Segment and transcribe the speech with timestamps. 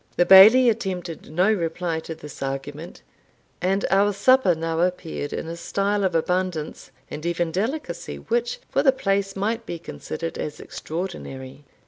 [0.17, 3.03] The Bailie attempted no reply to this argument,
[3.61, 8.81] and our supper now appeared in a style of abundance, and even delicacy, which, for
[8.81, 11.65] the place, might be considered as extraordinary.